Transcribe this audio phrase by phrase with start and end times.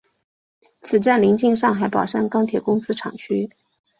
[0.81, 3.51] 此站邻近上海宝山钢铁公司厂区。